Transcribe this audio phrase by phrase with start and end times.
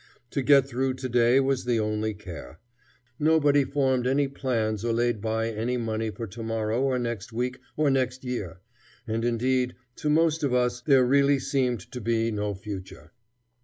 [0.31, 2.59] To get through to day was the only care.
[3.19, 7.59] Nobody formed any plans or laid by any money for to morrow or next week
[7.77, 8.61] or next year,
[9.05, 13.11] and indeed to most of us there really seemed to be no future.